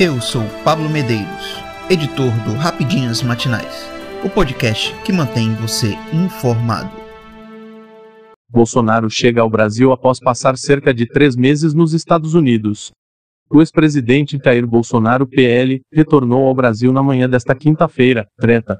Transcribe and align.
Eu 0.00 0.20
sou 0.20 0.44
Pablo 0.62 0.88
Medeiros, 0.88 1.60
editor 1.90 2.30
do 2.44 2.52
Rapidinhas 2.52 3.20
Matinais, 3.20 3.90
o 4.24 4.30
podcast 4.30 4.94
que 5.04 5.12
mantém 5.12 5.52
você 5.56 5.88
informado. 6.12 6.88
Bolsonaro 8.48 9.10
chega 9.10 9.40
ao 9.40 9.50
Brasil 9.50 9.90
após 9.90 10.20
passar 10.20 10.56
cerca 10.56 10.94
de 10.94 11.04
três 11.04 11.34
meses 11.34 11.74
nos 11.74 11.94
Estados 11.94 12.34
Unidos. 12.34 12.92
O 13.50 13.60
ex-presidente 13.60 14.38
Jair 14.40 14.64
Bolsonaro, 14.64 15.26
PL, 15.26 15.80
retornou 15.92 16.46
ao 16.46 16.54
Brasil 16.54 16.92
na 16.92 17.02
manhã 17.02 17.28
desta 17.28 17.52
quinta-feira, 17.52 18.24
treta, 18.38 18.78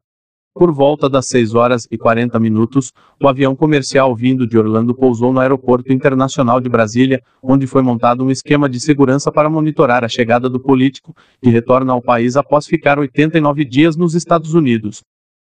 por 0.58 0.72
volta 0.72 1.08
das 1.08 1.26
6 1.28 1.54
horas 1.54 1.86
e 1.88 1.96
40 1.96 2.36
minutos, 2.40 2.92
o 3.22 3.28
avião 3.28 3.54
comercial 3.54 4.12
vindo 4.16 4.44
de 4.44 4.58
Orlando 4.58 4.92
pousou 4.92 5.32
no 5.32 5.38
Aeroporto 5.38 5.92
Internacional 5.92 6.60
de 6.60 6.68
Brasília, 6.68 7.22
onde 7.40 7.64
foi 7.64 7.80
montado 7.80 8.24
um 8.24 8.30
esquema 8.30 8.68
de 8.68 8.80
segurança 8.80 9.30
para 9.30 9.48
monitorar 9.48 10.02
a 10.02 10.08
chegada 10.08 10.50
do 10.50 10.58
político, 10.58 11.14
que 11.40 11.48
retorna 11.48 11.92
ao 11.92 12.02
país 12.02 12.36
após 12.36 12.66
ficar 12.66 12.98
89 12.98 13.64
dias 13.64 13.96
nos 13.96 14.16
Estados 14.16 14.52
Unidos. 14.52 15.00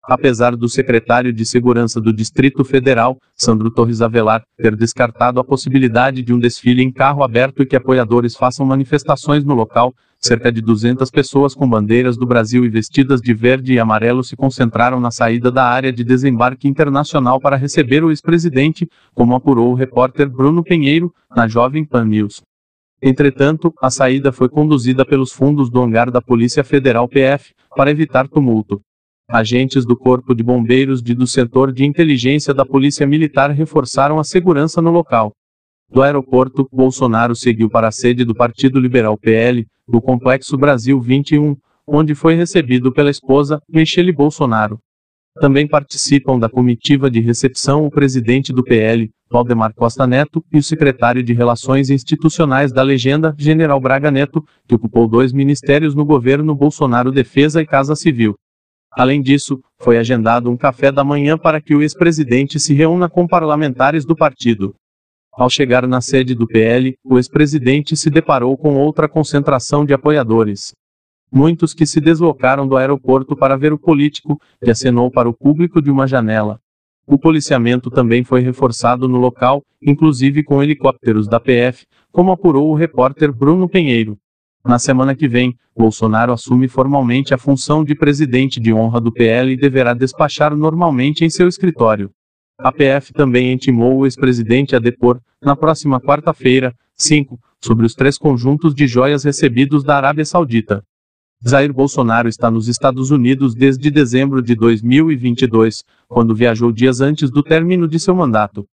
Apesar 0.03 0.55
do 0.55 0.67
secretário 0.67 1.31
de 1.31 1.45
Segurança 1.45 2.01
do 2.01 2.11
Distrito 2.11 2.63
Federal, 2.63 3.17
Sandro 3.35 3.69
Torres 3.69 4.01
Avelar, 4.01 4.43
ter 4.57 4.75
descartado 4.75 5.39
a 5.39 5.43
possibilidade 5.43 6.23
de 6.23 6.33
um 6.33 6.39
desfile 6.39 6.81
em 6.81 6.91
carro 6.91 7.23
aberto 7.23 7.61
e 7.61 7.65
que 7.65 7.75
apoiadores 7.75 8.35
façam 8.35 8.65
manifestações 8.65 9.43
no 9.43 9.53
local, 9.53 9.93
Cerca 10.23 10.51
de 10.51 10.61
200 10.61 11.09
pessoas 11.09 11.55
com 11.55 11.67
bandeiras 11.67 12.15
do 12.15 12.27
Brasil 12.27 12.63
e 12.63 12.69
vestidas 12.69 13.19
de 13.19 13.33
verde 13.33 13.73
e 13.73 13.79
amarelo 13.79 14.23
se 14.23 14.35
concentraram 14.35 14.99
na 14.99 15.09
saída 15.09 15.51
da 15.51 15.65
área 15.65 15.91
de 15.91 16.03
desembarque 16.03 16.67
internacional 16.67 17.39
para 17.39 17.55
receber 17.55 18.03
o 18.03 18.11
ex-presidente, 18.11 18.87
como 19.15 19.33
apurou 19.33 19.71
o 19.71 19.73
repórter 19.73 20.29
Bruno 20.29 20.63
Pinheiro, 20.63 21.11
na 21.35 21.47
Jovem 21.47 21.83
Pan 21.83 22.05
News. 22.05 22.43
Entretanto, 23.01 23.73
a 23.81 23.89
saída 23.89 24.31
foi 24.31 24.47
conduzida 24.47 25.03
pelos 25.03 25.31
fundos 25.31 25.71
do 25.71 25.81
hangar 25.81 26.11
da 26.11 26.21
Polícia 26.21 26.63
Federal 26.63 27.09
PF, 27.09 27.55
para 27.75 27.89
evitar 27.89 28.27
tumulto. 28.27 28.79
Agentes 29.31 29.85
do 29.85 29.95
Corpo 29.95 30.35
de 30.35 30.43
Bombeiros 30.43 31.01
e 31.05 31.13
do 31.13 31.25
setor 31.25 31.71
de 31.71 31.85
inteligência 31.85 32.53
da 32.53 32.65
Polícia 32.65 33.07
Militar 33.07 33.49
reforçaram 33.51 34.19
a 34.19 34.25
segurança 34.25 34.81
no 34.81 34.91
local. 34.91 35.31
Do 35.89 36.01
aeroporto, 36.01 36.67
Bolsonaro 36.69 37.33
seguiu 37.33 37.69
para 37.69 37.87
a 37.87 37.91
sede 37.91 38.25
do 38.25 38.35
Partido 38.35 38.77
Liberal 38.77 39.17
PL, 39.17 39.65
do 39.87 40.01
Complexo 40.01 40.57
Brasil 40.57 40.99
21, 40.99 41.55
onde 41.87 42.13
foi 42.13 42.35
recebido 42.35 42.91
pela 42.91 43.09
esposa, 43.09 43.61
Michele 43.69 44.11
Bolsonaro. 44.11 44.77
Também 45.39 45.65
participam 45.65 46.37
da 46.37 46.49
comitiva 46.49 47.09
de 47.09 47.21
recepção 47.21 47.85
o 47.85 47.89
presidente 47.89 48.51
do 48.51 48.63
PL, 48.63 49.09
Valdemar 49.31 49.73
Costa 49.73 50.05
Neto, 50.05 50.43
e 50.51 50.57
o 50.57 50.63
secretário 50.63 51.23
de 51.23 51.31
Relações 51.31 51.89
Institucionais 51.89 52.73
da 52.73 52.83
legenda, 52.83 53.33
General 53.37 53.79
Braga 53.79 54.11
Neto, 54.11 54.43
que 54.67 54.75
ocupou 54.75 55.07
dois 55.07 55.31
ministérios 55.31 55.95
no 55.95 56.03
governo 56.03 56.53
Bolsonaro 56.53 57.13
Defesa 57.13 57.61
e 57.61 57.65
Casa 57.65 57.95
Civil. 57.95 58.35
Além 58.91 59.21
disso, 59.21 59.63
foi 59.79 59.97
agendado 59.97 60.51
um 60.51 60.57
café 60.57 60.91
da 60.91 61.03
manhã 61.03 61.37
para 61.37 61.61
que 61.61 61.73
o 61.73 61.81
ex-presidente 61.81 62.59
se 62.59 62.73
reúna 62.73 63.09
com 63.09 63.25
parlamentares 63.25 64.05
do 64.05 64.15
partido. 64.15 64.75
Ao 65.31 65.49
chegar 65.49 65.87
na 65.87 66.01
sede 66.01 66.35
do 66.35 66.45
PL, 66.45 66.93
o 67.03 67.17
ex-presidente 67.17 67.95
se 67.95 68.09
deparou 68.09 68.57
com 68.57 68.75
outra 68.75 69.07
concentração 69.07 69.85
de 69.85 69.93
apoiadores. 69.93 70.73
Muitos 71.31 71.73
que 71.73 71.85
se 71.85 72.01
deslocaram 72.01 72.67
do 72.67 72.75
aeroporto 72.75 73.33
para 73.37 73.55
ver 73.55 73.71
o 73.71 73.79
político, 73.79 74.37
que 74.61 74.69
acenou 74.69 75.09
para 75.09 75.29
o 75.29 75.33
público 75.33 75.81
de 75.81 75.89
uma 75.89 76.05
janela. 76.05 76.59
O 77.07 77.17
policiamento 77.17 77.89
também 77.89 78.25
foi 78.25 78.41
reforçado 78.41 79.07
no 79.07 79.17
local, 79.17 79.63
inclusive 79.81 80.43
com 80.43 80.61
helicópteros 80.61 81.29
da 81.29 81.39
PF, 81.39 81.85
como 82.11 82.31
apurou 82.33 82.69
o 82.69 82.75
repórter 82.75 83.31
Bruno 83.31 83.69
Pinheiro. 83.69 84.17
Na 84.63 84.77
semana 84.77 85.15
que 85.15 85.27
vem, 85.27 85.57
Bolsonaro 85.75 86.31
assume 86.31 86.67
formalmente 86.67 87.33
a 87.33 87.37
função 87.37 87.83
de 87.83 87.95
presidente 87.95 88.59
de 88.59 88.71
honra 88.71 89.01
do 89.01 89.11
PL 89.11 89.51
e 89.51 89.57
deverá 89.57 89.93
despachar 89.93 90.55
normalmente 90.55 91.25
em 91.25 91.29
seu 91.29 91.47
escritório. 91.47 92.11
A 92.59 92.71
PF 92.71 93.11
também 93.11 93.51
intimou 93.51 93.97
o 93.97 94.05
ex-presidente 94.05 94.75
a 94.75 94.79
depor, 94.79 95.19
na 95.41 95.55
próxima 95.55 95.99
quarta-feira, 95.99 96.75
5, 96.93 97.39
sobre 97.59 97.87
os 97.87 97.95
três 97.95 98.19
conjuntos 98.19 98.75
de 98.75 98.85
joias 98.85 99.23
recebidos 99.23 99.83
da 99.83 99.97
Arábia 99.97 100.25
Saudita. 100.25 100.83
Jair 101.43 101.73
Bolsonaro 101.73 102.29
está 102.29 102.51
nos 102.51 102.67
Estados 102.67 103.09
Unidos 103.09 103.55
desde 103.55 103.89
dezembro 103.89 104.43
de 104.43 104.53
2022, 104.53 105.83
quando 106.07 106.35
viajou 106.35 106.71
dias 106.71 107.01
antes 107.01 107.31
do 107.31 107.41
término 107.41 107.87
de 107.87 107.99
seu 107.99 108.15
mandato. 108.15 108.67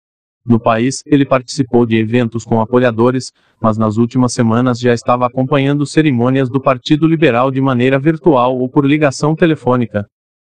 No 0.45 0.59
país, 0.59 1.01
ele 1.07 1.25
participou 1.25 1.87
de 1.87 1.97
eventos 1.97 2.45
com 2.45 2.61
apoiadores, 2.61 3.31
mas 3.59 3.79
nas 3.79 3.97
últimas 3.97 4.31
semanas 4.31 4.79
já 4.79 4.93
estava 4.93 5.25
acompanhando 5.25 5.87
cerimônias 5.87 6.49
do 6.49 6.61
Partido 6.61 7.07
Liberal 7.07 7.49
de 7.49 7.59
maneira 7.59 7.97
virtual 7.97 8.55
ou 8.55 8.69
por 8.69 8.85
ligação 8.85 9.35
telefônica. 9.35 10.05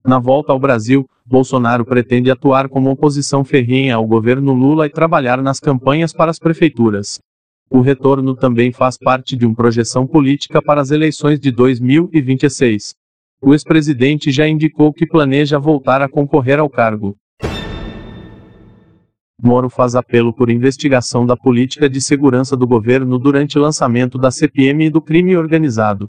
Na 0.02 0.18
volta 0.18 0.50
ao 0.50 0.58
Brasil, 0.58 1.06
Bolsonaro 1.26 1.84
pretende 1.84 2.30
atuar 2.30 2.70
como 2.70 2.90
oposição 2.90 3.44
ferrenha 3.44 3.96
ao 3.96 4.06
governo 4.06 4.54
Lula 4.54 4.86
e 4.86 4.90
trabalhar 4.90 5.42
nas 5.42 5.60
campanhas 5.60 6.12
para 6.12 6.30
as 6.30 6.38
prefeituras. 6.38 7.20
O 7.70 7.80
retorno 7.80 8.34
também 8.34 8.72
faz 8.72 8.96
parte 8.98 9.36
de 9.36 9.44
uma 9.44 9.54
projeção 9.54 10.06
política 10.06 10.62
para 10.62 10.80
as 10.80 10.90
eleições 10.90 11.38
de 11.38 11.50
2026. 11.50 12.94
O 13.42 13.52
ex-presidente 13.52 14.30
já 14.30 14.48
indicou 14.48 14.92
que 14.92 15.06
planeja 15.06 15.58
voltar 15.58 16.00
a 16.00 16.08
concorrer 16.08 16.58
ao 16.58 16.70
cargo. 16.70 17.16
Moro 19.44 19.68
faz 19.68 19.96
apelo 19.96 20.32
por 20.32 20.48
investigação 20.48 21.26
da 21.26 21.36
política 21.36 21.90
de 21.90 22.00
segurança 22.00 22.56
do 22.56 22.64
governo 22.64 23.18
durante 23.18 23.58
lançamento 23.58 24.16
da 24.16 24.30
CPM 24.30 24.86
e 24.86 24.90
do 24.90 25.02
crime 25.02 25.36
organizado. 25.36 26.08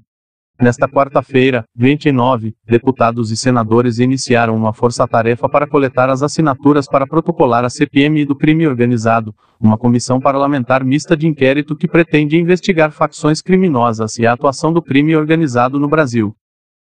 Nesta 0.61 0.87
quarta-feira, 0.87 1.65
29, 1.75 2.53
deputados 2.63 3.31
e 3.31 3.35
senadores 3.35 3.97
iniciaram 3.97 4.55
uma 4.55 4.71
força-tarefa 4.71 5.49
para 5.49 5.67
coletar 5.67 6.11
as 6.11 6.21
assinaturas 6.21 6.87
para 6.87 7.07
protocolar 7.07 7.65
a 7.65 7.71
CPMI 7.71 8.23
do 8.23 8.35
crime 8.35 8.67
organizado, 8.67 9.33
uma 9.59 9.79
comissão 9.79 10.21
parlamentar 10.21 10.83
mista 10.83 11.17
de 11.17 11.25
inquérito 11.25 11.75
que 11.75 11.87
pretende 11.87 12.37
investigar 12.37 12.91
facções 12.91 13.41
criminosas 13.41 14.19
e 14.19 14.27
a 14.27 14.33
atuação 14.33 14.71
do 14.71 14.79
crime 14.79 15.15
organizado 15.15 15.79
no 15.79 15.89
Brasil. 15.89 16.35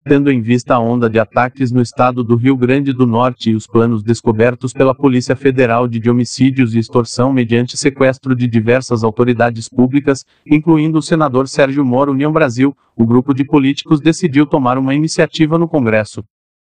Tendo 0.08 0.32
em 0.32 0.40
vista 0.40 0.76
a 0.76 0.80
onda 0.80 1.10
de 1.10 1.18
ataques 1.18 1.72
no 1.72 1.82
estado 1.82 2.24
do 2.24 2.36
Rio 2.36 2.56
Grande 2.56 2.94
do 2.94 3.08
Norte 3.08 3.50
e 3.50 3.56
os 3.56 3.66
planos 3.66 4.04
descobertos 4.04 4.72
pela 4.72 4.94
Polícia 4.94 5.36
Federal 5.36 5.88
de 5.88 6.08
homicídios 6.08 6.76
e 6.76 6.78
extorsão 6.78 7.34
mediante 7.34 7.76
sequestro 7.76 8.36
de 8.36 8.48
diversas 8.48 9.04
autoridades 9.04 9.68
públicas, 9.68 10.24
incluindo 10.46 11.00
o 11.00 11.02
senador 11.02 11.48
Sérgio 11.48 11.84
Moro 11.84 12.12
União 12.12 12.32
Brasil, 12.32 12.78
o 12.96 13.04
grupo 13.04 13.34
de 13.34 13.44
políticos 13.44 14.00
decidiu 14.00 14.46
tomar 14.46 14.78
uma 14.78 14.94
iniciativa 14.94 15.58
no 15.58 15.68
Congresso. 15.68 16.24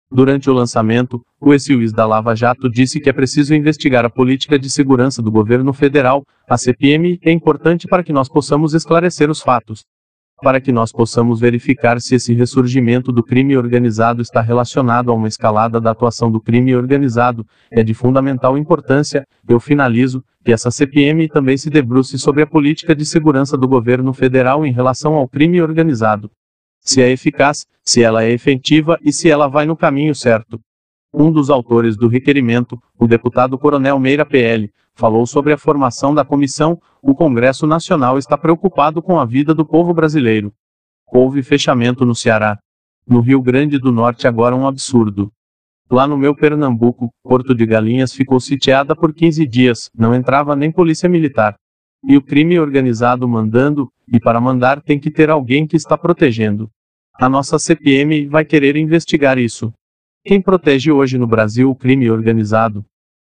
Durante 0.09 0.49
o 0.49 0.55
lançamento, 0.55 1.21
o 1.41 1.53
ex-juiz 1.53 1.93
da 1.93 2.07
Lava 2.07 2.37
Jato 2.37 2.71
disse 2.71 3.01
que 3.01 3.11
é 3.11 3.13
preciso 3.13 3.53
investigar 3.53 4.05
a 4.05 4.11
política 4.11 4.57
de 4.57 4.71
segurança 4.71 5.21
do 5.21 5.33
governo 5.33 5.73
federal, 5.73 6.23
a 6.49 6.57
CPM, 6.57 7.19
é 7.21 7.33
importante 7.33 7.89
para 7.89 8.05
que 8.05 8.13
nós 8.13 8.29
possamos 8.29 8.75
esclarecer 8.75 9.29
os 9.29 9.41
fatos 9.41 9.83
para 10.43 10.61
que 10.61 10.73
nós 10.73 10.93
possamos 10.93 11.41
verificar 11.41 12.01
se 12.01 12.17
esse 12.17 12.35
ressurgimento 12.35 13.13
do 13.13 13.23
crime 13.23 13.57
organizado 13.57 14.21
está 14.21 14.41
relacionado 14.41 15.11
a 15.11 15.15
uma 15.15 15.29
escalada 15.29 15.81
da 15.81 15.93
atuação 15.93 16.31
do 16.31 16.41
crime 16.41 16.75
organizado, 16.75 17.47
é 17.71 17.83
de 17.83 17.95
fundamental 17.95 18.59
importância, 18.59 19.27
eu 19.49 19.61
finalizo, 19.61 20.23
que 20.45 20.53
essa 20.53 20.71
CPM 20.71 21.29
também 21.29 21.57
se 21.57 21.71
debruce 21.71 22.19
sobre 22.19 22.43
a 22.43 22.47
política 22.47 22.95
de 22.95 23.07
segurança 23.07 23.57
do 23.57 23.67
governo 23.67 24.13
federal 24.13 24.67
em 24.67 24.73
relação 24.73 25.15
ao 25.15 25.27
crime 25.27 25.63
organizado. 25.63 26.31
Se 26.81 27.01
é 27.01 27.11
eficaz, 27.11 27.65
se 27.83 28.03
ela 28.03 28.23
é 28.23 28.31
efetiva 28.31 28.99
e 29.03 29.11
se 29.11 29.31
ela 29.31 29.49
vai 29.49 29.65
no 29.65 29.77
caminho 29.77 30.15
certo. 30.15 30.61
Um 31.15 31.33
dos 31.33 31.49
autores 31.49 31.97
do 31.97 32.09
requerimento, 32.09 32.77
o 32.99 33.07
deputado 33.07 33.57
Coronel 33.57 33.99
Meira 33.99 34.27
PL, 34.27 34.71
falou 34.95 35.27
sobre 35.27 35.53
a 35.53 35.59
formação 35.59 36.15
da 36.15 36.25
comissão. 36.25 36.81
O 37.03 37.15
Congresso 37.15 37.67
Nacional 37.67 38.19
está 38.19 38.39
preocupado 38.39 39.03
com 39.03 39.19
a 39.19 39.25
vida 39.25 39.55
do 39.55 39.67
povo 39.67 39.93
brasileiro. 39.93 40.53
Houve 41.07 41.43
fechamento 41.43 42.05
no 42.05 42.15
Ceará. 42.15 42.59
No 43.07 43.21
Rio 43.21 43.43
Grande 43.43 43.79
do 43.79 43.93
Norte 43.93 44.27
agora 44.27 44.57
um 44.57 44.67
absurdo. 44.67 45.31
Lá 45.91 46.07
no 46.07 46.17
meu 46.17 46.35
Pernambuco, 46.35 47.11
Porto 47.23 47.55
de 47.55 47.67
Galinhas 47.67 48.13
ficou 48.13 48.41
sitiada 48.41 48.97
por 48.97 49.13
15 49.13 49.47
dias, 49.47 49.91
não 49.95 50.15
entrava 50.15 50.57
nem 50.57 50.73
polícia 50.73 51.09
militar. 51.09 51.55
E 52.03 52.17
o 52.17 52.23
crime 52.23 52.59
organizado 52.59 53.29
mandando, 53.29 53.91
e 54.09 54.19
para 54.19 54.41
mandar 54.41 54.81
tem 54.81 54.99
que 54.99 55.11
ter 55.11 55.29
alguém 55.29 55.67
que 55.67 55.77
está 55.77 55.97
protegendo. 55.99 56.71
A 57.21 57.29
nossa 57.29 57.59
CPM 57.59 58.27
vai 58.27 58.45
querer 58.45 58.77
investigar 58.77 59.39
isso. 59.39 59.73
Quem 60.25 60.41
protege 60.41 60.91
hoje 60.91 61.19
no 61.19 61.27
Brasil 61.27 61.71
o 61.71 61.77
crime 61.77 62.11
organizado? 62.11 62.85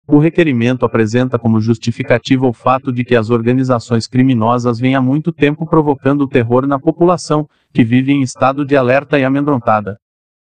O 0.09 0.19
requerimento 0.19 0.87
apresenta 0.87 1.37
como 1.37 1.61
justificativa 1.61 2.47
o 2.47 2.53
fato 2.53 2.93
de 2.93 3.05
que 3.05 3.17
as 3.17 3.29
organizações 3.29 4.07
criminosas 4.07 4.79
vêm 4.79 4.95
há 4.95 5.03
muito 5.03 5.33
tempo 5.33 5.67
provocando 5.67 6.29
terror 6.29 6.65
na 6.65 6.79
população, 6.79 7.49
que 7.75 7.83
vive 7.83 8.13
em 8.13 8.23
estado 8.23 8.65
de 8.65 8.77
alerta 8.77 9.19
e 9.19 9.25
amedrontada. 9.25 9.99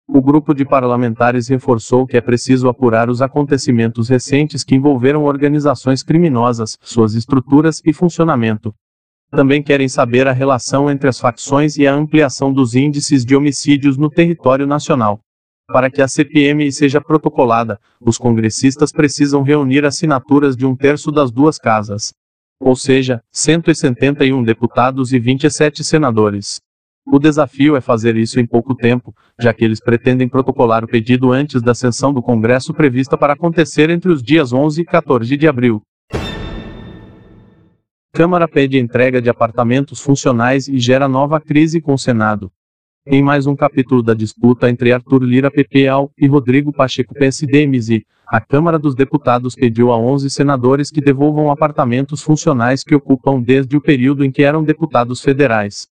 O 0.08 0.20
grupo 0.20 0.56
de 0.56 0.66
parlamentares 0.66 1.48
reforçou 1.48 2.08
que 2.08 2.18
é 2.18 2.22
preciso 2.22 2.68
apurar 2.68 3.08
os 3.08 3.22
acontecimentos 3.22 4.10
recentes 4.10 4.64
que 4.64 4.74
envolveram 4.74 5.26
organizações 5.26 6.02
criminosas, 6.02 6.76
suas 6.82 7.14
estruturas 7.14 7.82
e 7.86 7.94
funcionamento. 7.94 8.74
Também 9.30 9.62
querem 9.62 9.88
saber 9.88 10.28
a 10.28 10.34
relação 10.34 10.90
entre 10.90 11.08
as 11.08 11.20
facções 11.20 11.78
e 11.78 11.86
a 11.86 11.94
ampliação 11.94 12.52
dos 12.52 12.74
índices 12.74 13.24
de 13.24 13.36
homicídios 13.36 13.96
no 13.96 14.10
território 14.10 14.66
nacional. 14.66 15.20
Para 15.72 15.90
que 15.90 16.02
a 16.02 16.08
CPMI 16.08 16.72
seja 16.72 17.00
protocolada, 17.00 17.80
os 18.00 18.18
congressistas 18.18 18.92
precisam 18.92 19.42
reunir 19.42 19.86
assinaturas 19.86 20.58
de 20.58 20.66
um 20.66 20.76
terço 20.76 21.12
das 21.12 21.32
duas 21.32 21.58
casas. 21.58 22.14
Ou 22.60 22.76
seja, 22.76 23.22
171 23.32 24.44
deputados 24.44 25.14
e 25.14 25.20
27 25.20 25.84
senadores. 25.84 26.60
O 27.08 27.18
desafio 27.18 27.76
é 27.76 27.82
fazer 27.82 28.16
isso 28.16 28.40
em 28.40 28.46
pouco 28.46 28.76
tempo, 28.76 29.16
já 29.40 29.54
que 29.54 29.64
eles 29.64 29.80
pretendem 29.80 30.28
protocolar 30.28 30.84
o 30.84 30.88
pedido 30.88 31.32
antes 31.32 31.62
da 31.62 31.74
sessão 31.74 32.14
do 32.14 32.22
Congresso 32.22 32.74
prevista 32.74 33.18
para 33.18 33.34
acontecer 33.34 33.90
entre 33.90 34.12
os 34.12 34.22
dias 34.22 34.54
11 34.54 34.82
e 34.82 34.86
14 34.86 35.38
de 35.38 35.48
abril. 35.48 35.82
Câmara 38.14 38.48
pede 38.48 38.78
entrega 38.78 39.22
de 39.22 39.30
apartamentos 39.30 40.02
funcionais 40.02 40.68
e 40.68 40.78
gera 40.78 41.08
nova 41.08 41.40
crise 41.40 41.80
com 41.80 41.94
o 41.94 41.98
Senado. 41.98 42.52
Em 43.08 43.24
mais 43.24 43.48
um 43.48 43.56
capítulo 43.56 44.04
da 44.04 44.14
disputa 44.14 44.70
entre 44.70 44.94
Arthur 44.94 45.24
Lira 45.24 45.50
PPAL 45.50 46.12
e 46.16 46.28
Rodrigo 46.28 46.72
Pacheco 46.72 47.16
PSDMZ, 47.16 48.04
a 48.28 48.40
Câmara 48.40 48.78
dos 48.78 48.94
Deputados 48.94 49.56
pediu 49.56 49.92
a 49.92 49.98
11 49.98 50.30
senadores 50.30 50.92
que 50.92 51.02
devolvam 51.02 51.50
apartamentos 51.50 52.22
funcionais 52.22 52.84
que 52.84 52.94
ocupam 52.94 53.42
desde 53.42 53.76
o 53.76 53.82
período 53.82 54.24
em 54.24 54.32
que 54.32 54.44
eram 54.44 54.64
deputados 54.64 55.20
federais. 55.20 55.88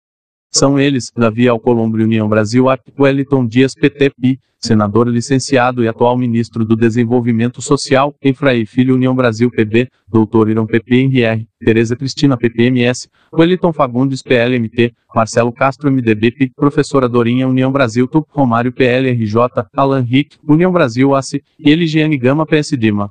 São 0.51 0.79
eles, 0.79 1.13
Davi 1.15 1.47
Alcolumbre 1.47 2.03
União 2.03 2.27
Brasil 2.27 2.71
AP, 2.71 2.81
Wellington 2.99 3.47
Dias 3.47 3.75
PTP, 3.75 4.39
senador 4.59 5.07
licenciado 5.07 5.85
e 5.85 5.89
atual 5.89 6.17
ministro 6.17 6.65
do 6.65 6.75
Desenvolvimento 6.75 7.61
Social, 7.61 8.15
Efraí 8.21 8.65
Filho 8.65 8.95
União 8.95 9.15
Brasil 9.15 9.51
PB, 9.51 9.89
doutor 10.09 10.49
Irão 10.49 10.67
PP 10.67 11.03
NR, 11.03 11.47
Tereza 11.61 11.95
Cristina 11.95 12.37
PPMS, 12.37 13.09
Wellington 13.33 13.73
Fagundes 13.75 14.23
PLMT, 14.23 14.95
Marcelo 15.15 15.53
Castro 15.53 15.93
MDB 15.93 16.51
professora 16.57 17.09
Dorinha 17.09 17.47
União 17.47 17.71
Brasil 17.71 18.09
TUP, 18.09 18.27
Romário 18.31 18.73
PLRJ, 18.73 19.67
Alan 19.77 20.01
Rick, 20.01 20.39
União 20.49 20.73
Brasil 20.73 21.15
ACE 21.15 21.43
e 21.59 21.71
Eligiane 21.71 22.17
Gama 22.17 22.47
PSDMA. 22.47 23.11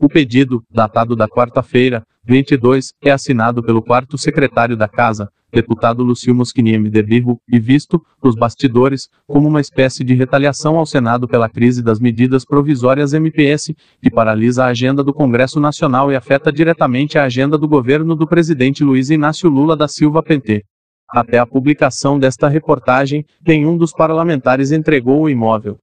O 0.00 0.08
pedido, 0.08 0.62
datado 0.70 1.14
da 1.14 1.28
quarta-feira, 1.28 2.02
22, 2.24 2.94
é 3.04 3.10
assinado 3.10 3.62
pelo 3.62 3.82
quarto 3.82 4.16
secretário 4.16 4.74
da 4.76 4.88
Casa, 4.88 5.28
deputado 5.52 6.02
Lucio 6.02 6.34
Moschini 6.34 6.78
MDB, 6.78 7.24
e 7.48 7.58
visto, 7.58 8.00
nos 8.22 8.34
bastidores, 8.34 9.08
como 9.26 9.48
uma 9.48 9.60
espécie 9.60 10.04
de 10.04 10.14
retaliação 10.14 10.76
ao 10.76 10.86
Senado 10.86 11.26
pela 11.26 11.48
crise 11.48 11.82
das 11.82 11.98
medidas 11.98 12.44
provisórias 12.44 13.12
MPS, 13.12 13.74
que 14.02 14.10
paralisa 14.10 14.64
a 14.64 14.68
agenda 14.68 15.02
do 15.02 15.12
Congresso 15.12 15.60
Nacional 15.60 16.10
e 16.12 16.16
afeta 16.16 16.52
diretamente 16.52 17.18
a 17.18 17.24
agenda 17.24 17.58
do 17.58 17.68
governo 17.68 18.14
do 18.14 18.26
presidente 18.26 18.84
Luiz 18.84 19.10
Inácio 19.10 19.50
Lula 19.50 19.76
da 19.76 19.88
Silva 19.88 20.22
PT. 20.22 20.64
Até 21.08 21.38
a 21.38 21.46
publicação 21.46 22.18
desta 22.18 22.48
reportagem, 22.48 23.24
nenhum 23.44 23.76
dos 23.76 23.92
parlamentares 23.92 24.70
entregou 24.70 25.22
o 25.22 25.28
imóvel. 25.28 25.78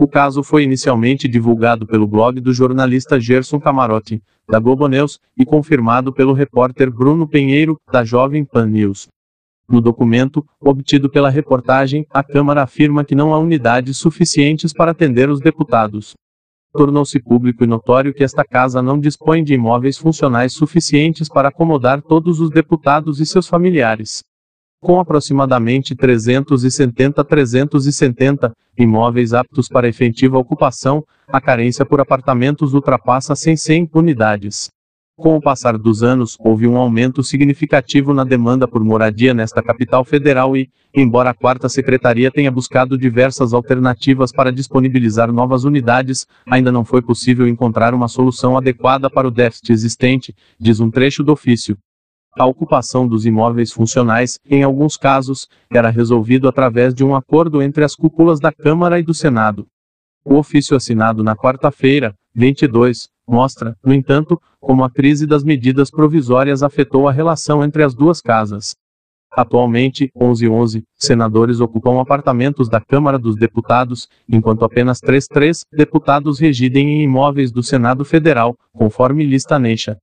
O 0.00 0.08
caso 0.08 0.42
foi 0.42 0.62
inicialmente 0.62 1.28
divulgado 1.28 1.86
pelo 1.86 2.06
blog 2.06 2.40
do 2.40 2.54
jornalista 2.54 3.20
Gerson 3.20 3.60
Camarote, 3.60 4.22
da 4.48 4.58
Globo 4.58 4.88
News, 4.88 5.20
e 5.36 5.44
confirmado 5.44 6.10
pelo 6.10 6.32
repórter 6.32 6.90
Bruno 6.90 7.28
Penheiro, 7.28 7.78
da 7.92 8.02
Jovem 8.02 8.42
Pan 8.42 8.64
News. 8.64 9.08
No 9.68 9.78
documento, 9.78 10.42
obtido 10.58 11.10
pela 11.10 11.28
reportagem, 11.28 12.06
a 12.08 12.24
Câmara 12.24 12.62
afirma 12.62 13.04
que 13.04 13.14
não 13.14 13.34
há 13.34 13.38
unidades 13.38 13.98
suficientes 13.98 14.72
para 14.72 14.92
atender 14.92 15.28
os 15.28 15.38
deputados. 15.38 16.14
Tornou-se 16.72 17.20
público 17.20 17.62
e 17.62 17.66
notório 17.66 18.14
que 18.14 18.24
esta 18.24 18.42
casa 18.42 18.80
não 18.80 18.98
dispõe 18.98 19.44
de 19.44 19.52
imóveis 19.52 19.98
funcionais 19.98 20.54
suficientes 20.54 21.28
para 21.28 21.50
acomodar 21.50 22.00
todos 22.00 22.40
os 22.40 22.48
deputados 22.48 23.20
e 23.20 23.26
seus 23.26 23.46
familiares 23.46 24.22
com 24.80 24.98
aproximadamente 24.98 25.94
370-370 25.94 28.50
imóveis 28.78 29.34
aptos 29.34 29.68
para 29.68 29.88
efetiva 29.88 30.38
ocupação, 30.38 31.04
a 31.28 31.38
carência 31.40 31.84
por 31.84 32.00
apartamentos 32.00 32.72
ultrapassa 32.72 33.36
100 33.36 33.90
unidades. 33.94 34.70
Com 35.18 35.36
o 35.36 35.40
passar 35.40 35.76
dos 35.76 36.02
anos, 36.02 36.38
houve 36.40 36.66
um 36.66 36.78
aumento 36.78 37.22
significativo 37.22 38.14
na 38.14 38.24
demanda 38.24 38.66
por 38.66 38.82
moradia 38.82 39.34
nesta 39.34 39.62
capital 39.62 40.02
federal 40.02 40.56
e, 40.56 40.70
embora 40.94 41.28
a 41.28 41.34
quarta 41.34 41.68
secretaria 41.68 42.30
tenha 42.30 42.50
buscado 42.50 42.96
diversas 42.96 43.52
alternativas 43.52 44.32
para 44.32 44.50
disponibilizar 44.50 45.30
novas 45.30 45.64
unidades, 45.64 46.26
ainda 46.50 46.72
não 46.72 46.86
foi 46.86 47.02
possível 47.02 47.46
encontrar 47.46 47.92
uma 47.92 48.08
solução 48.08 48.56
adequada 48.56 49.10
para 49.10 49.28
o 49.28 49.30
déficit 49.30 49.72
existente, 49.72 50.34
diz 50.58 50.80
um 50.80 50.90
trecho 50.90 51.22
do 51.22 51.32
ofício. 51.32 51.76
A 52.36 52.46
ocupação 52.46 53.08
dos 53.08 53.26
imóveis 53.26 53.72
funcionais, 53.72 54.38
em 54.48 54.62
alguns 54.62 54.96
casos, 54.96 55.48
era 55.70 55.90
resolvido 55.90 56.48
através 56.48 56.94
de 56.94 57.04
um 57.04 57.14
acordo 57.14 57.60
entre 57.60 57.82
as 57.82 57.94
cúpulas 57.96 58.38
da 58.38 58.52
Câmara 58.52 59.00
e 59.00 59.02
do 59.02 59.12
Senado. 59.12 59.66
O 60.24 60.36
ofício 60.36 60.76
assinado 60.76 61.24
na 61.24 61.34
quarta-feira, 61.34 62.14
22, 62.34 63.08
mostra, 63.26 63.76
no 63.84 63.92
entanto, 63.92 64.40
como 64.60 64.84
a 64.84 64.90
crise 64.90 65.26
das 65.26 65.42
medidas 65.42 65.90
provisórias 65.90 66.62
afetou 66.62 67.08
a 67.08 67.12
relação 67.12 67.64
entre 67.64 67.82
as 67.82 67.94
duas 67.94 68.20
casas. 68.20 68.76
Atualmente, 69.32 70.10
11 70.14 70.84
senadores 70.96 71.60
ocupam 71.60 72.00
apartamentos 72.00 72.68
da 72.68 72.80
Câmara 72.80 73.18
dos 73.18 73.36
Deputados, 73.36 74.08
enquanto 74.28 74.64
apenas 74.64 74.98
3 74.98 75.64
deputados 75.72 76.38
residem 76.38 76.88
em 76.88 77.02
imóveis 77.02 77.50
do 77.52 77.62
Senado 77.62 78.04
Federal, 78.04 78.56
conforme 78.72 79.24
lista 79.24 79.58
Neixa. 79.58 79.98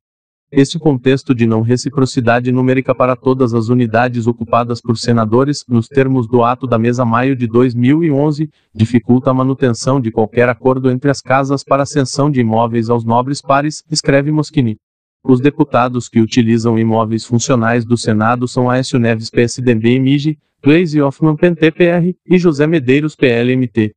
Este 0.50 0.80
contexto 0.80 1.36
de 1.36 1.46
não 1.46 1.62
reciprocidade 1.62 2.54
numérica 2.54 2.96
para 2.96 3.18
todas 3.18 3.54
as 3.54 3.68
unidades 3.68 4.28
ocupadas 4.28 4.80
por 4.80 4.98
senadores, 4.98 5.66
nos 5.68 5.90
termos 5.90 6.26
do 6.26 6.42
ato 6.42 6.66
da 6.66 6.80
mesa 6.80 7.04
maio 7.04 7.36
de 7.36 7.46
2011, 7.48 8.50
dificulta 8.74 9.30
a 9.30 9.34
manutenção 9.34 10.00
de 10.00 10.10
qualquer 10.10 10.48
acordo 10.48 10.90
entre 10.90 11.12
as 11.12 11.20
casas 11.20 11.66
para 11.66 11.84
a 11.84 11.86
cessão 11.86 12.32
de 12.32 12.40
imóveis 12.40 12.90
aos 12.90 13.04
nobres 13.04 13.42
pares, 13.42 13.84
escreve 13.92 14.32
Moschini. 14.32 14.78
Os 15.22 15.42
deputados 15.42 16.08
que 16.08 16.22
utilizam 16.22 16.80
imóveis 16.80 17.26
funcionais 17.26 17.84
do 17.84 17.98
Senado 17.98 18.48
são 18.48 18.70
Aécio 18.70 18.98
Neves 18.98 19.30
PSDB 19.30 20.00
MIG, 20.00 20.40
Gleisi 20.64 21.02
Hoffmann 21.02 21.36
PNTPR 21.36 22.16
e 22.26 22.38
José 22.38 22.66
Medeiros 22.66 23.18
PLMT. 23.18 23.97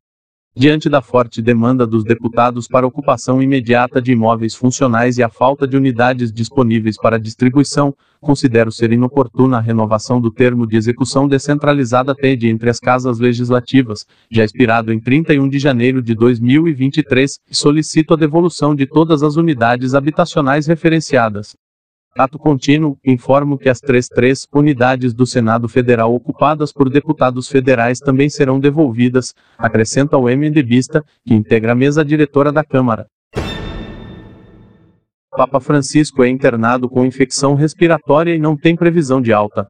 Diante 0.60 0.90
da 0.90 1.00
forte 1.00 1.40
demanda 1.40 1.86
dos 1.86 2.04
deputados 2.04 2.68
para 2.68 2.86
ocupação 2.86 3.42
imediata 3.42 3.98
de 3.98 4.12
imóveis 4.12 4.54
funcionais 4.54 5.16
e 5.16 5.22
a 5.22 5.28
falta 5.30 5.66
de 5.66 5.74
unidades 5.74 6.30
disponíveis 6.30 6.98
para 6.98 7.18
distribuição, 7.18 7.94
considero 8.20 8.70
ser 8.70 8.92
inoportuna 8.92 9.56
a 9.56 9.60
renovação 9.62 10.20
do 10.20 10.30
termo 10.30 10.66
de 10.66 10.76
execução 10.76 11.26
descentralizada 11.26 12.14
TED 12.14 12.46
entre 12.46 12.68
as 12.68 12.78
casas 12.78 13.18
legislativas, 13.18 14.04
já 14.30 14.44
expirado 14.44 14.92
em 14.92 15.00
31 15.00 15.48
de 15.48 15.58
janeiro 15.58 16.02
de 16.02 16.14
2023, 16.14 17.38
e 17.50 17.56
solicito 17.56 18.12
a 18.12 18.16
devolução 18.18 18.74
de 18.74 18.84
todas 18.84 19.22
as 19.22 19.36
unidades 19.36 19.94
habitacionais 19.94 20.66
referenciadas. 20.66 21.56
Ato 22.16 22.38
contínuo, 22.38 22.98
informo 23.04 23.56
que 23.56 23.68
as 23.68 23.78
três 23.78 24.08
três 24.08 24.46
unidades 24.52 25.14
do 25.14 25.26
Senado 25.26 25.68
Federal 25.68 26.14
ocupadas 26.14 26.72
por 26.72 26.90
deputados 26.90 27.48
federais 27.48 27.98
também 27.98 28.28
serão 28.28 28.58
devolvidas, 28.58 29.32
acrescenta 29.56 30.16
o 30.16 30.24
MDBista, 30.24 31.04
que 31.24 31.34
integra 31.34 31.72
a 31.72 31.76
mesa 31.76 32.04
diretora 32.04 32.50
da 32.50 32.64
Câmara. 32.64 33.06
Papa 35.30 35.60
Francisco 35.60 36.24
é 36.24 36.28
internado 36.28 36.88
com 36.88 37.04
infecção 37.04 37.54
respiratória 37.54 38.34
e 38.34 38.38
não 38.38 38.56
tem 38.56 38.76
previsão 38.76 39.20
de 39.22 39.32
alta 39.32 39.68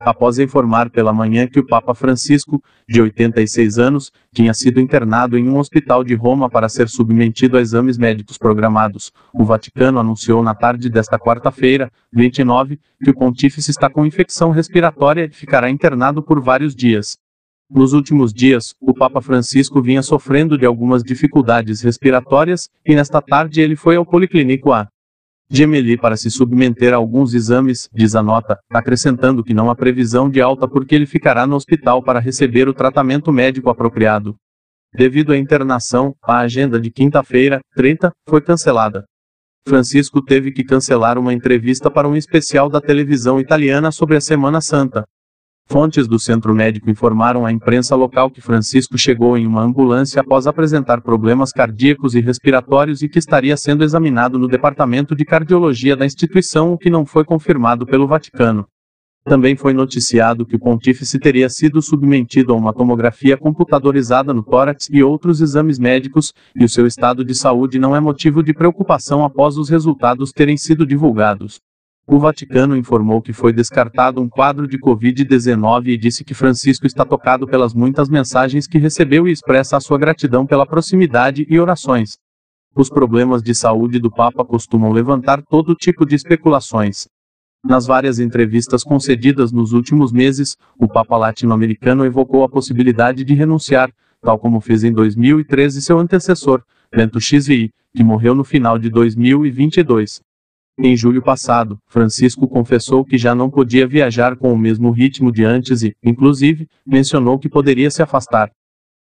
após 0.00 0.38
informar 0.38 0.90
pela 0.90 1.12
manhã 1.12 1.46
que 1.46 1.58
o 1.58 1.66
Papa 1.66 1.94
Francisco, 1.94 2.62
de 2.88 3.00
86 3.00 3.78
anos, 3.78 4.12
tinha 4.32 4.52
sido 4.52 4.80
internado 4.80 5.38
em 5.38 5.48
um 5.48 5.58
hospital 5.58 6.04
de 6.04 6.14
Roma 6.14 6.50
para 6.50 6.68
ser 6.68 6.88
submetido 6.88 7.56
a 7.56 7.60
exames 7.60 7.96
médicos 7.96 8.38
programados. 8.38 9.10
O 9.32 9.44
Vaticano 9.44 9.98
anunciou 9.98 10.42
na 10.42 10.54
tarde 10.54 10.90
desta 10.90 11.18
quarta-feira, 11.18 11.90
29, 12.12 12.78
que 13.02 13.10
o 13.10 13.14
pontífice 13.14 13.70
está 13.70 13.88
com 13.88 14.06
infecção 14.06 14.50
respiratória 14.50 15.24
e 15.24 15.34
ficará 15.34 15.70
internado 15.70 16.22
por 16.22 16.40
vários 16.40 16.74
dias. 16.74 17.16
Nos 17.68 17.92
últimos 17.92 18.32
dias, 18.32 18.74
o 18.80 18.94
Papa 18.94 19.20
Francisco 19.20 19.82
vinha 19.82 20.02
sofrendo 20.02 20.56
de 20.56 20.64
algumas 20.64 21.02
dificuldades 21.02 21.80
respiratórias, 21.80 22.68
e 22.84 22.94
nesta 22.94 23.20
tarde 23.20 23.60
ele 23.60 23.74
foi 23.74 23.96
ao 23.96 24.06
Policlínico 24.06 24.72
A. 24.72 24.88
Gemelli 25.48 25.96
para 25.96 26.16
se 26.16 26.28
submeter 26.28 26.92
a 26.92 26.96
alguns 26.96 27.32
exames, 27.32 27.88
diz 27.94 28.16
a 28.16 28.22
nota, 28.22 28.58
acrescentando 28.68 29.44
que 29.44 29.54
não 29.54 29.70
há 29.70 29.76
previsão 29.76 30.28
de 30.28 30.40
alta 30.40 30.66
porque 30.66 30.94
ele 30.94 31.06
ficará 31.06 31.46
no 31.46 31.54
hospital 31.54 32.02
para 32.02 32.18
receber 32.18 32.68
o 32.68 32.74
tratamento 32.74 33.32
médico 33.32 33.70
apropriado. 33.70 34.34
Devido 34.92 35.32
à 35.32 35.38
internação, 35.38 36.14
a 36.22 36.38
agenda 36.38 36.80
de 36.80 36.90
quinta-feira, 36.90 37.60
30, 37.74 38.10
foi 38.28 38.40
cancelada. 38.40 39.04
Francisco 39.68 40.22
teve 40.22 40.52
que 40.52 40.64
cancelar 40.64 41.18
uma 41.18 41.32
entrevista 41.32 41.90
para 41.90 42.08
um 42.08 42.16
especial 42.16 42.68
da 42.68 42.80
televisão 42.80 43.38
italiana 43.38 43.92
sobre 43.92 44.16
a 44.16 44.20
Semana 44.20 44.60
Santa. 44.60 45.04
Fontes 45.68 46.06
do 46.06 46.16
centro 46.16 46.54
médico 46.54 46.88
informaram 46.88 47.44
à 47.44 47.50
imprensa 47.50 47.96
local 47.96 48.30
que 48.30 48.40
Francisco 48.40 48.96
chegou 48.96 49.36
em 49.36 49.48
uma 49.48 49.62
ambulância 49.62 50.20
após 50.20 50.46
apresentar 50.46 51.00
problemas 51.00 51.50
cardíacos 51.50 52.14
e 52.14 52.20
respiratórios 52.20 53.02
e 53.02 53.08
que 53.08 53.18
estaria 53.18 53.56
sendo 53.56 53.82
examinado 53.82 54.38
no 54.38 54.46
departamento 54.46 55.14
de 55.16 55.24
cardiologia 55.24 55.96
da 55.96 56.06
instituição, 56.06 56.72
o 56.72 56.78
que 56.78 56.88
não 56.88 57.04
foi 57.04 57.24
confirmado 57.24 57.84
pelo 57.84 58.06
Vaticano. 58.06 58.64
Também 59.24 59.56
foi 59.56 59.74
noticiado 59.74 60.46
que 60.46 60.54
o 60.54 60.60
pontífice 60.60 61.18
teria 61.18 61.48
sido 61.48 61.82
submetido 61.82 62.52
a 62.52 62.56
uma 62.56 62.72
tomografia 62.72 63.36
computadorizada 63.36 64.32
no 64.32 64.44
tórax 64.44 64.88
e 64.88 65.02
outros 65.02 65.40
exames 65.40 65.80
médicos, 65.80 66.32
e 66.54 66.64
o 66.64 66.68
seu 66.68 66.86
estado 66.86 67.24
de 67.24 67.34
saúde 67.34 67.76
não 67.76 67.96
é 67.96 67.98
motivo 67.98 68.40
de 68.40 68.54
preocupação 68.54 69.24
após 69.24 69.58
os 69.58 69.68
resultados 69.68 70.30
terem 70.30 70.56
sido 70.56 70.86
divulgados. 70.86 71.60
O 72.08 72.20
Vaticano 72.20 72.76
informou 72.76 73.20
que 73.20 73.32
foi 73.32 73.52
descartado 73.52 74.22
um 74.22 74.28
quadro 74.28 74.68
de 74.68 74.78
Covid-19 74.78 75.88
e 75.88 75.98
disse 75.98 76.22
que 76.22 76.34
Francisco 76.34 76.86
está 76.86 77.04
tocado 77.04 77.48
pelas 77.48 77.74
muitas 77.74 78.08
mensagens 78.08 78.68
que 78.68 78.78
recebeu 78.78 79.26
e 79.26 79.32
expressa 79.32 79.76
a 79.76 79.80
sua 79.80 79.98
gratidão 79.98 80.46
pela 80.46 80.64
proximidade 80.64 81.44
e 81.50 81.58
orações. 81.58 82.16
Os 82.76 82.88
problemas 82.88 83.42
de 83.42 83.56
saúde 83.56 83.98
do 83.98 84.08
Papa 84.08 84.44
costumam 84.44 84.92
levantar 84.92 85.42
todo 85.42 85.74
tipo 85.74 86.06
de 86.06 86.14
especulações. 86.14 87.08
Nas 87.64 87.88
várias 87.88 88.20
entrevistas 88.20 88.84
concedidas 88.84 89.50
nos 89.50 89.72
últimos 89.72 90.12
meses, 90.12 90.56
o 90.78 90.86
Papa 90.86 91.16
latino-americano 91.16 92.04
evocou 92.04 92.44
a 92.44 92.48
possibilidade 92.48 93.24
de 93.24 93.34
renunciar, 93.34 93.90
tal 94.22 94.38
como 94.38 94.60
fez 94.60 94.84
em 94.84 94.92
2013 94.92 95.82
seu 95.82 95.98
antecessor, 95.98 96.62
Bento 96.94 97.20
XVI, 97.20 97.68
que 97.92 98.04
morreu 98.04 98.32
no 98.32 98.44
final 98.44 98.78
de 98.78 98.90
2022. 98.90 100.20
Em 100.78 100.94
julho 100.94 101.22
passado, 101.22 101.78
Francisco 101.86 102.46
confessou 102.46 103.02
que 103.02 103.16
já 103.16 103.34
não 103.34 103.48
podia 103.48 103.86
viajar 103.86 104.36
com 104.36 104.52
o 104.52 104.58
mesmo 104.58 104.90
ritmo 104.90 105.32
de 105.32 105.42
antes 105.42 105.82
e, 105.82 105.96
inclusive, 106.02 106.68
mencionou 106.86 107.38
que 107.38 107.48
poderia 107.48 107.90
se 107.90 108.02
afastar. 108.02 108.50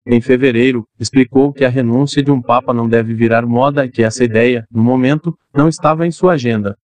Em 0.06 0.22
fevereiro, 0.22 0.86
explicou 1.00 1.52
que 1.52 1.66
a 1.66 1.70
renúncia 1.70 2.22
de 2.22 2.30
um 2.30 2.40
Papa 2.40 2.76
não 2.76 2.88
deve 2.88 3.16
virar 3.16 3.44
moda 3.48 3.86
e 3.86 3.90
que 3.90 4.04
essa 4.04 4.24
ideia, 4.24 4.68
no 4.70 4.84
momento, 4.84 5.36
não 5.52 5.68
estava 5.68 6.06
em 6.06 6.12
sua 6.12 6.34
agenda. 6.34 6.78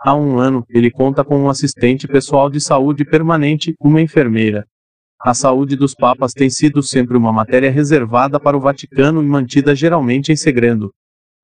Há 0.00 0.16
um 0.16 0.38
ano, 0.38 0.64
ele 0.68 0.90
conta 0.90 1.22
com 1.22 1.38
um 1.38 1.48
assistente 1.48 2.08
pessoal 2.08 2.50
de 2.50 2.60
saúde 2.60 3.04
permanente, 3.04 3.74
uma 3.78 4.00
enfermeira. 4.00 4.66
A 5.20 5.34
saúde 5.34 5.76
dos 5.76 5.94
papas 5.94 6.32
tem 6.32 6.50
sido 6.50 6.82
sempre 6.82 7.16
uma 7.16 7.32
matéria 7.32 7.70
reservada 7.70 8.40
para 8.40 8.56
o 8.56 8.60
Vaticano 8.60 9.22
e 9.22 9.26
mantida 9.26 9.72
geralmente 9.72 10.32
em 10.32 10.36
segredo. 10.36 10.92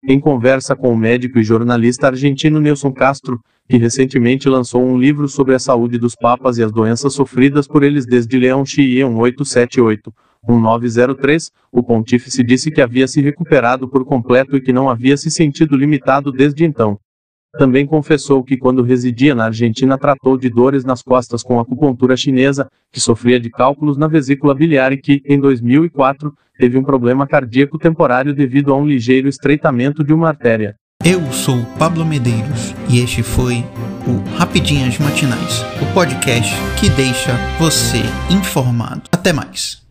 Em 0.06 0.20
conversa 0.20 0.76
com 0.76 0.92
o 0.92 0.96
médico 0.96 1.40
e 1.40 1.42
jornalista 1.42 2.06
argentino 2.06 2.60
Nelson 2.60 2.92
Castro, 2.92 3.40
que 3.68 3.76
recentemente 3.76 4.48
lançou 4.48 4.82
um 4.82 4.96
livro 4.96 5.28
sobre 5.28 5.56
a 5.56 5.58
saúde 5.58 5.98
dos 5.98 6.14
papas 6.14 6.56
e 6.56 6.62
as 6.62 6.70
doenças 6.70 7.12
sofridas 7.12 7.66
por 7.66 7.82
eles 7.82 8.06
desde 8.06 8.38
Leão 8.38 8.64
Xie 8.64 9.04
1878, 9.04 10.14
1903, 10.48 11.50
o 11.72 11.82
pontífice 11.82 12.44
disse 12.44 12.70
que 12.70 12.80
havia 12.80 13.08
se 13.08 13.20
recuperado 13.20 13.88
por 13.88 14.04
completo 14.04 14.56
e 14.56 14.60
que 14.60 14.72
não 14.72 14.88
havia 14.88 15.16
se 15.16 15.32
sentido 15.32 15.76
limitado 15.76 16.30
desde 16.30 16.64
então. 16.64 16.96
Também 17.56 17.86
confessou 17.86 18.44
que 18.44 18.56
quando 18.56 18.82
residia 18.82 19.34
na 19.34 19.46
Argentina 19.46 19.96
tratou 19.96 20.36
de 20.36 20.50
dores 20.50 20.84
nas 20.84 21.02
costas 21.02 21.42
com 21.42 21.58
acupuntura 21.58 22.16
chinesa, 22.16 22.68
que 22.92 23.00
sofria 23.00 23.40
de 23.40 23.50
cálculos 23.50 23.96
na 23.96 24.06
vesícula 24.06 24.54
biliar 24.54 24.92
e 24.92 24.98
que, 24.98 25.22
em 25.24 25.40
2004, 25.40 26.32
teve 26.58 26.76
um 26.76 26.82
problema 26.82 27.26
cardíaco 27.26 27.78
temporário 27.78 28.34
devido 28.34 28.72
a 28.72 28.76
um 28.76 28.86
ligeiro 28.86 29.28
estreitamento 29.28 30.04
de 30.04 30.12
uma 30.12 30.28
artéria. 30.28 30.74
Eu 31.04 31.22
sou 31.32 31.64
Pablo 31.78 32.04
Medeiros 32.04 32.74
e 32.88 33.00
este 33.00 33.22
foi 33.22 33.64
o 34.06 34.36
Rapidinhas 34.36 34.98
Matinais, 34.98 35.62
o 35.80 35.94
podcast 35.94 36.52
que 36.78 36.90
deixa 36.90 37.32
você 37.58 38.02
informado. 38.30 39.02
Até 39.12 39.32
mais. 39.32 39.87